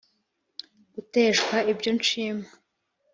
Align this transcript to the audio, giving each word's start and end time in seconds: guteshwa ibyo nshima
guteshwa 0.93 1.57
ibyo 1.71 1.91
nshima 1.97 2.47